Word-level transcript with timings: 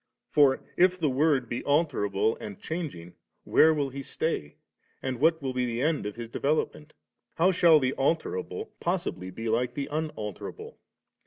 For 0.31 0.63
if 0.77 0.97
the 0.97 1.11
Word 1.11 1.47
be 1.47 1.61
alterable 1.61 2.35
and 2.41 2.59
changing, 2.59 3.13
where 3.43 3.71
will 3.71 3.91
He 3.91 4.01
stay, 4.01 4.55
and 4.99 5.19
what 5.19 5.39
will 5.43 5.53
be 5.53 5.67
the 5.67 5.83
end 5.83 6.07
of 6.07 6.15
His 6.15 6.27
development? 6.27 6.95
how 7.35 7.51
shall 7.51 7.79
the 7.79 7.93
alterable 7.99 8.71
possibly 8.79 9.29
be 9.29 9.47
like 9.47 9.75
the 9.75 9.85
Unalterable? 9.91 10.79